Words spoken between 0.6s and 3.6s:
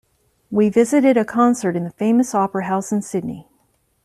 visited a concert in the famous opera house in Sydney.